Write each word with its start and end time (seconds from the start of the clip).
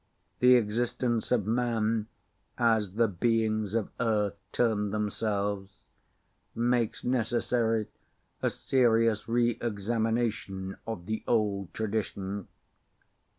The 0.39 0.55
existence 0.55 1.31
of 1.31 1.45
man, 1.45 2.07
as 2.57 2.93
the 2.95 3.07
beings 3.07 3.75
of 3.75 3.91
Earth 3.99 4.35
term 4.51 4.89
themselves, 4.89 5.81
makes 6.55 7.03
necessary 7.03 7.85
a 8.41 8.49
serious 8.49 9.29
re 9.29 9.59
examination 9.61 10.77
of 10.87 11.05
the 11.05 11.23
old 11.27 11.71
tradition. 11.75 12.47